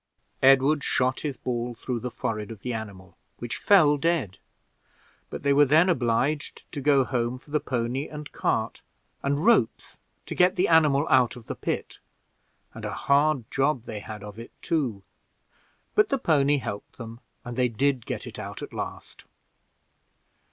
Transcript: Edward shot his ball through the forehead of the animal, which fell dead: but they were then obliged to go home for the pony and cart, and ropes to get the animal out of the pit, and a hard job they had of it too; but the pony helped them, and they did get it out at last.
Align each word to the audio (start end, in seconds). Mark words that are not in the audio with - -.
Edward 0.41 0.83
shot 0.83 1.19
his 1.19 1.37
ball 1.37 1.75
through 1.75 1.99
the 1.99 2.09
forehead 2.09 2.49
of 2.49 2.61
the 2.61 2.73
animal, 2.73 3.15
which 3.37 3.57
fell 3.57 3.97
dead: 3.99 4.39
but 5.29 5.43
they 5.43 5.53
were 5.53 5.63
then 5.63 5.89
obliged 5.89 6.63
to 6.71 6.81
go 6.81 7.03
home 7.03 7.37
for 7.37 7.51
the 7.51 7.59
pony 7.59 8.07
and 8.07 8.31
cart, 8.31 8.81
and 9.21 9.45
ropes 9.45 9.99
to 10.25 10.33
get 10.33 10.55
the 10.55 10.67
animal 10.67 11.05
out 11.11 11.35
of 11.35 11.45
the 11.45 11.53
pit, 11.53 11.99
and 12.73 12.83
a 12.83 12.91
hard 12.93 13.43
job 13.51 13.83
they 13.83 13.99
had 13.99 14.23
of 14.23 14.39
it 14.39 14.49
too; 14.63 15.03
but 15.93 16.09
the 16.09 16.17
pony 16.17 16.57
helped 16.57 16.97
them, 16.97 17.19
and 17.45 17.55
they 17.55 17.67
did 17.69 18.07
get 18.07 18.25
it 18.25 18.39
out 18.39 18.63
at 18.63 18.73
last. 18.73 19.23